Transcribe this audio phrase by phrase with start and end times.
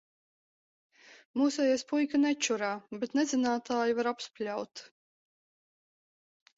[1.41, 2.71] Mūsējais puika nečurā,
[3.05, 4.87] bet nezinātāju var apspļaut.